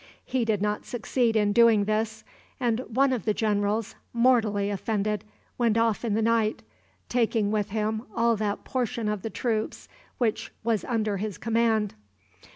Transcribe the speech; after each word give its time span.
He 0.25 0.45
did 0.45 0.63
not 0.63 0.83
succeed 0.83 1.35
in 1.35 1.53
doing 1.53 1.85
this; 1.85 2.23
and 2.59 2.79
one 2.87 3.13
of 3.13 3.23
the 3.23 3.35
generals, 3.35 3.93
mortally 4.13 4.71
offended, 4.71 5.23
went 5.59 5.77
off 5.77 6.03
in 6.03 6.15
the 6.15 6.23
night, 6.23 6.63
taking 7.07 7.51
with 7.51 7.69
him 7.69 8.01
all 8.15 8.35
that 8.37 8.63
portion 8.63 9.07
of 9.07 9.21
the 9.21 9.29
troops 9.29 9.87
which 10.17 10.51
was 10.63 10.83
under 10.85 11.17
his 11.17 11.37
command. 11.37 11.93